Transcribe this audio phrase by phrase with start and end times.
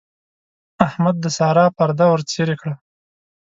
[0.87, 2.75] احمد د سارا پرده ورڅېرې کړه.